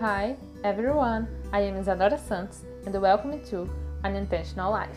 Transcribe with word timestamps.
Hi, 0.00 0.36
everyone. 0.62 1.26
I 1.52 1.62
am 1.62 1.74
Isadora 1.74 2.16
Santos 2.16 2.62
and 2.86 3.02
welcome 3.02 3.42
to 3.46 3.68
An 4.04 4.14
Intentional 4.14 4.70
Life. 4.70 4.96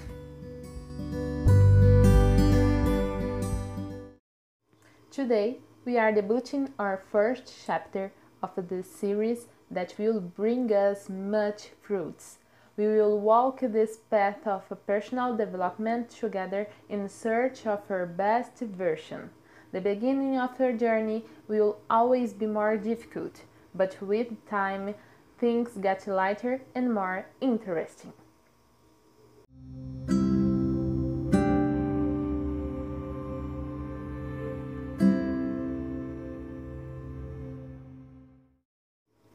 Today, 5.09 5.57
we 5.85 5.97
are 5.97 6.13
debuting 6.13 6.69
our 6.77 7.01
first 7.11 7.51
chapter 7.65 8.11
of 8.43 8.51
this 8.69 8.91
series 8.91 9.47
that 9.71 9.95
will 9.97 10.21
bring 10.21 10.71
us 10.71 11.09
much 11.09 11.69
fruits. 11.81 12.37
We 12.77 12.85
will 12.85 13.19
walk 13.19 13.61
this 13.61 13.97
path 13.97 14.45
of 14.45 14.71
personal 14.85 15.35
development 15.35 16.11
together 16.11 16.67
in 16.89 17.09
search 17.09 17.65
of 17.65 17.79
our 17.89 18.05
best 18.05 18.59
version. 18.59 19.31
The 19.71 19.81
beginning 19.81 20.37
of 20.37 20.61
our 20.61 20.73
journey 20.73 21.25
will 21.47 21.79
always 21.89 22.33
be 22.33 22.45
more 22.45 22.77
difficult 22.77 23.41
but 23.73 23.97
with 24.01 24.27
time 24.49 24.95
things 25.39 25.69
get 25.81 26.07
lighter 26.07 26.61
and 26.75 26.93
more 26.93 27.25
interesting. 27.41 28.13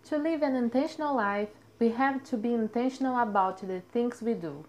To 0.05 0.17
live 0.17 0.43
an 0.43 0.55
intentional 0.55 1.17
life, 1.17 1.49
we 1.81 1.89
have 1.89 2.23
to 2.31 2.37
be 2.37 2.55
intentional 2.55 3.19
about 3.19 3.59
the 3.59 3.81
things 3.93 4.23
we 4.23 4.35
do. 4.35 4.65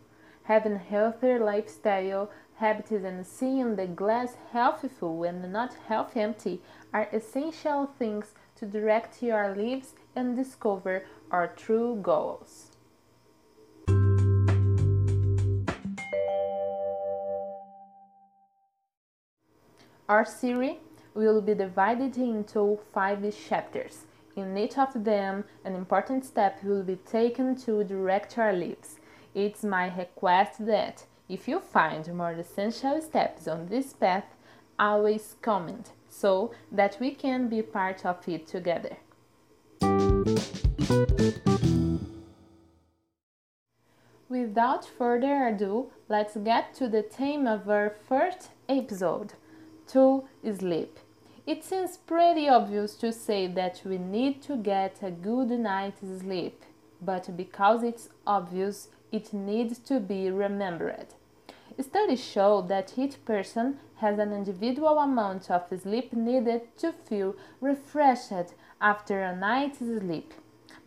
Having 0.46 0.74
a 0.74 0.78
healthier 0.80 1.40
lifestyle 1.40 2.32
habits 2.56 2.90
and 2.90 3.24
seeing 3.24 3.76
the 3.76 3.86
glass 3.86 4.36
half 4.52 4.82
full 4.82 5.24
and 5.24 5.54
not 5.54 5.76
half 5.88 6.18
empty 6.18 6.60
are 6.92 7.08
essential 7.14 7.86
things 8.00 8.34
to 8.58 8.66
direct 8.66 9.22
your 9.22 9.56
lives 9.56 9.94
and 10.16 10.36
discover 10.36 11.06
our 11.32 11.48
true 11.48 12.00
goals. 12.02 12.72
Our 20.10 20.26
series 20.26 20.78
will 21.14 21.42
be 21.42 21.54
divided 21.54 22.18
into 22.18 22.80
five 22.94 23.20
chapters. 23.50 24.06
In 24.36 24.58
each 24.58 24.78
of 24.78 25.04
them, 25.04 25.44
an 25.66 25.76
important 25.76 26.24
step 26.24 26.64
will 26.64 26.84
be 26.84 26.96
taken 26.96 27.56
to 27.66 27.84
direct 27.84 28.38
our 28.38 28.54
lives. 28.54 29.00
It's 29.36 29.64
my 29.64 29.94
request 29.98 30.66
that, 30.66 31.06
if 31.28 31.48
you 31.48 31.60
find 31.60 32.08
more 32.14 32.32
essential 32.32 33.02
steps 33.02 33.48
on 33.48 33.68
this 33.68 33.94
path, 33.94 34.26
always 34.80 35.36
comment 35.42 35.92
so 36.20 36.52
that 36.72 36.98
we 37.00 37.12
can 37.12 37.48
be 37.48 37.62
part 37.62 38.06
of 38.06 38.28
it 38.28 38.48
together. 38.48 38.98
Without 44.30 44.86
further 44.86 45.48
ado, 45.48 45.92
let's 46.10 46.36
get 46.38 46.74
to 46.74 46.88
the 46.88 47.04
theme 47.04 47.46
of 47.48 47.70
our 47.70 47.96
first 48.10 48.50
episode 48.68 49.34
to 49.88 50.24
sleep. 50.58 51.00
It 51.46 51.64
seems 51.64 51.98
pretty 51.98 52.50
obvious 52.50 52.96
to 52.96 53.14
say 53.14 53.48
that 53.48 53.82
we 53.86 53.98
need 53.98 54.42
to 54.44 54.58
get 54.58 54.98
a 55.02 55.12
good 55.12 55.50
night's 55.52 56.02
sleep, 56.02 56.64
but 57.02 57.38
because 57.38 57.84
it's 57.84 58.10
obvious, 58.26 58.90
it 59.12 59.32
needs 59.34 59.80
to 59.80 60.00
be 60.00 60.30
remembered. 60.30 61.08
Studies 61.80 62.24
show 62.24 62.62
that 62.64 62.98
each 62.98 63.24
person 63.24 63.78
has 63.98 64.18
an 64.18 64.34
individual 64.34 64.98
amount 64.98 65.52
of 65.52 65.62
sleep 65.80 66.12
needed 66.12 66.76
to 66.78 66.92
feel 66.92 67.36
refreshed 67.62 68.56
after 68.82 69.22
a 69.22 69.36
night's 69.36 69.78
sleep, 69.78 70.34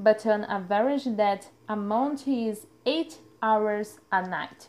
but 0.01 0.27
on 0.27 0.45
average 0.45 1.05
that 1.17 1.49
amount 1.69 2.27
is 2.27 2.67
8 2.85 3.19
hours 3.41 4.01
a 4.11 4.29
night. 4.29 4.69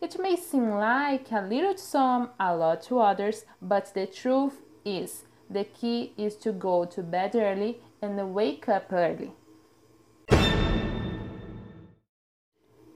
It 0.00 0.18
may 0.18 0.34
seem 0.34 0.70
like 0.70 1.30
a 1.30 1.40
little 1.40 1.74
to 1.74 1.78
some, 1.78 2.30
a 2.40 2.56
lot 2.56 2.82
to 2.84 2.98
others, 2.98 3.44
but 3.62 3.94
the 3.94 4.06
truth 4.06 4.62
is 4.84 5.24
the 5.48 5.64
key 5.64 6.12
is 6.16 6.34
to 6.36 6.50
go 6.50 6.84
to 6.84 7.00
bed 7.00 7.36
early 7.36 7.78
and 8.02 8.34
wake 8.34 8.68
up 8.68 8.92
early. 8.92 9.30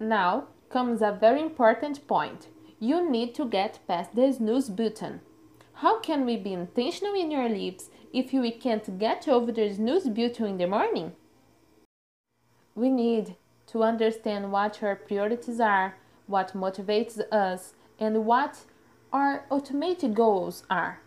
Now 0.00 0.48
comes 0.70 1.02
a 1.02 1.12
very 1.12 1.40
important 1.40 2.04
point 2.08 2.48
you 2.80 3.10
need 3.10 3.34
to 3.34 3.44
get 3.44 3.78
past 3.86 4.14
the 4.14 4.32
snooze 4.32 4.68
button. 4.68 5.20
How 5.74 6.00
can 6.00 6.24
we 6.24 6.36
be 6.36 6.52
intentional 6.52 7.14
in 7.14 7.32
our 7.32 7.48
lives 7.48 7.90
if 8.12 8.32
we 8.32 8.50
can't 8.50 8.98
get 8.98 9.26
over 9.28 9.50
the 9.52 9.72
snooze 9.74 10.08
button 10.08 10.46
in 10.46 10.58
the 10.58 10.66
morning? 10.66 11.12
We 12.74 12.88
need 12.90 13.36
to 13.68 13.82
understand 13.82 14.52
what 14.52 14.82
our 14.82 14.96
priorities 14.96 15.60
are, 15.60 15.96
what 16.26 16.54
motivates 16.54 17.20
us, 17.32 17.74
and 17.98 18.24
what 18.24 18.64
our 19.12 19.44
ultimate 19.50 20.14
goals 20.14 20.64
are. 20.68 21.00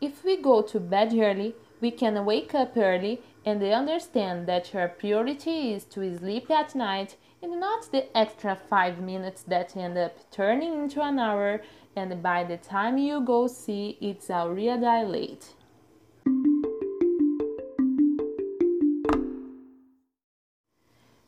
If 0.00 0.24
we 0.24 0.36
go 0.36 0.62
to 0.62 0.80
bed 0.80 1.14
early, 1.14 1.54
we 1.80 1.90
can 1.90 2.24
wake 2.24 2.54
up 2.54 2.76
early 2.76 3.22
and 3.44 3.62
understand 3.62 4.46
that 4.46 4.74
our 4.74 4.88
priority 4.88 5.72
is 5.72 5.84
to 5.84 6.16
sleep 6.16 6.50
at 6.50 6.74
night 6.74 7.16
and 7.44 7.60
not 7.60 7.92
the 7.92 8.16
extra 8.16 8.56
five 8.56 9.00
minutes 9.00 9.42
that 9.42 9.76
end 9.76 9.98
up 9.98 10.16
turning 10.30 10.72
into 10.72 11.02
an 11.02 11.18
hour 11.18 11.60
and 11.94 12.22
by 12.22 12.42
the 12.42 12.56
time 12.56 12.96
you 12.96 13.20
go 13.20 13.46
see 13.46 13.98
it's 14.00 14.30
already 14.30 15.06
late. 15.06 15.48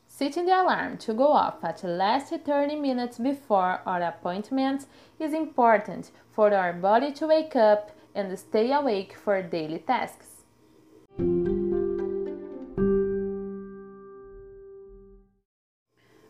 Setting 0.07 0.47
the 0.47 0.59
alarm 0.59 0.97
to 0.97 1.13
go 1.13 1.27
off 1.27 1.63
at 1.63 1.83
least 1.83 2.33
30 2.43 2.75
minutes 2.77 3.19
before 3.19 3.81
our 3.85 4.01
appointment 4.01 4.87
is 5.19 5.33
important 5.33 6.09
for 6.31 6.51
our 6.51 6.73
body 6.73 7.11
to 7.11 7.27
wake 7.27 7.55
up 7.55 7.91
and 8.15 8.37
stay 8.39 8.71
awake 8.71 9.13
for 9.13 9.43
daily 9.43 9.77
tasks. 9.77 10.37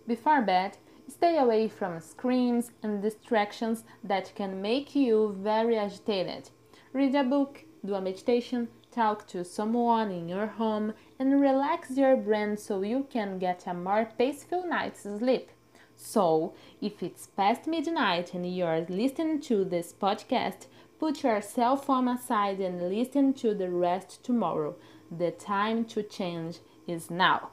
Before 0.07 0.41
bed, 0.41 0.77
stay 1.09 1.37
away 1.37 1.67
from 1.67 1.99
screams 1.99 2.71
and 2.81 3.01
distractions 3.01 3.83
that 4.01 4.33
can 4.35 4.61
make 4.61 4.95
you 4.95 5.35
very 5.37 5.77
agitated. 5.77 6.49
Read 6.93 7.13
a 7.13 7.25
book, 7.25 7.65
do 7.83 7.93
a 7.93 7.99
meditation, 7.99 8.69
talk 8.89 9.27
to 9.27 9.43
someone 9.43 10.09
in 10.11 10.29
your 10.29 10.47
home, 10.47 10.93
and 11.19 11.41
relax 11.41 11.91
your 11.91 12.15
brain 12.15 12.55
so 12.55 12.83
you 12.83 13.05
can 13.09 13.37
get 13.37 13.67
a 13.67 13.73
more 13.73 14.09
peaceful 14.17 14.65
night's 14.65 15.01
sleep. 15.01 15.49
So, 15.97 16.53
if 16.79 17.03
it's 17.03 17.27
past 17.27 17.67
midnight 17.67 18.33
and 18.33 18.45
you're 18.45 18.85
listening 18.87 19.41
to 19.41 19.65
this 19.65 19.91
podcast, 19.91 20.67
put 20.99 21.21
your 21.21 21.41
cell 21.41 21.75
phone 21.75 22.07
aside 22.07 22.61
and 22.61 22.87
listen 22.87 23.33
to 23.33 23.53
the 23.53 23.69
rest 23.69 24.23
tomorrow. 24.23 24.77
The 25.11 25.31
time 25.31 25.83
to 25.85 26.01
change 26.01 26.59
is 26.87 27.11
now. 27.11 27.49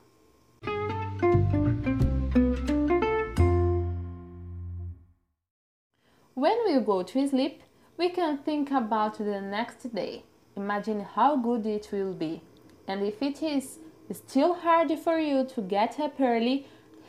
Go 6.84 7.02
to 7.02 7.28
sleep, 7.28 7.62
we 7.96 8.08
can 8.08 8.38
think 8.38 8.70
about 8.70 9.18
the 9.18 9.40
next 9.40 9.94
day. 9.94 10.24
Imagine 10.56 11.00
how 11.00 11.36
good 11.36 11.66
it 11.66 11.88
will 11.92 12.12
be. 12.12 12.42
And 12.86 13.02
if 13.02 13.22
it 13.22 13.42
is 13.42 13.78
still 14.12 14.54
hard 14.54 14.92
for 14.98 15.18
you 15.18 15.44
to 15.54 15.60
get 15.62 15.98
up 15.98 16.20
early, 16.20 16.66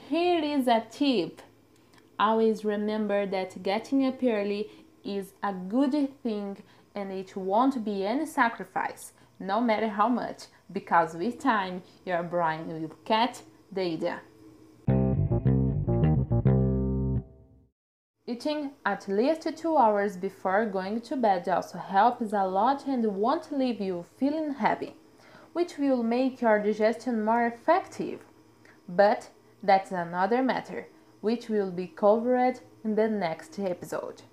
here 0.10 0.44
is 0.44 0.68
a 0.68 0.84
tip. 0.90 1.42
Always 2.18 2.64
remember 2.64 3.26
that 3.26 3.62
getting 3.62 4.06
up 4.06 4.24
early 4.24 4.70
is 5.04 5.34
a 5.44 5.54
good 5.54 6.10
thing 6.24 6.58
and 6.96 7.12
it 7.12 7.36
won't 7.36 7.84
be 7.84 8.06
any 8.06 8.26
sacrifice, 8.26 9.12
no 9.40 9.60
matter 9.60 9.90
how 9.90 10.08
much, 10.08 10.44
because 10.72 11.14
with 11.14 11.40
time 11.40 11.84
your 12.06 12.24
brain 12.24 12.68
will 12.68 12.90
catch 13.04 13.40
the 13.72 13.82
idea. 13.82 14.22
Eating 18.28 18.72
at 18.84 19.08
least 19.08 19.48
two 19.56 19.78
hours 19.78 20.18
before 20.18 20.66
going 20.66 21.00
to 21.00 21.16
bed 21.16 21.48
also 21.48 21.78
helps 21.78 22.34
a 22.34 22.48
lot 22.48 22.88
and 22.88 23.06
won't 23.06 23.56
leave 23.56 23.80
you 23.80 24.04
feeling 24.18 24.56
heavy, 24.56 24.96
which 25.54 25.78
will 25.78 26.02
make 26.02 26.42
your 26.42 26.58
digestion 26.58 27.24
more 27.24 27.46
effective. 27.46 28.26
But 28.90 29.30
that's 29.62 29.92
another 29.92 30.42
matter, 30.42 30.88
which 31.22 31.50
will 31.50 31.70
be 31.70 31.86
covered 31.86 32.62
in 32.84 32.96
the 32.96 33.08
next 33.08 33.60
episode. 33.60 34.24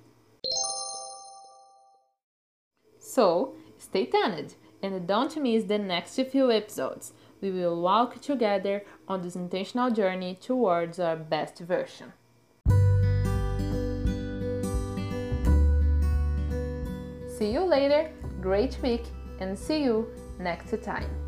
So, 2.99 3.57
stay 3.77 4.07
tuned 4.07 4.55
and 4.83 5.07
don't 5.07 5.37
miss 5.37 5.65
the 5.65 5.79
next 5.79 6.19
few 6.31 6.51
episodes. 6.51 7.13
We 7.43 7.51
will 7.51 7.83
walk 7.83 8.23
together 8.23 8.85
on 9.07 9.21
this 9.21 9.37
intentional 9.37 9.91
journey 9.91 10.35
towards 10.35 10.99
our 10.99 11.17
best 11.17 11.59
version. 11.59 12.15
See 17.43 17.51
you 17.51 17.65
later, 17.65 18.09
great 18.41 18.79
week, 18.85 19.03
and 19.41 19.59
see 19.59 19.83
you 19.83 20.07
next 20.39 20.81
time. 20.85 21.22